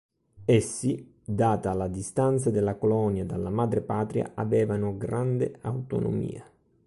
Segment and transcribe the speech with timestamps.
[0.45, 6.43] Essi, data la distanza della colonia dalla madrepatria, avevano grande autonomia.